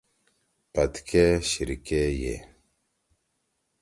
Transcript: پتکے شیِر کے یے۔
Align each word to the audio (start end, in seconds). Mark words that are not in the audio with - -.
پتکے 0.73 1.25
شیِر 1.49 1.69
کے 1.85 2.01
یے۔ 2.21 2.35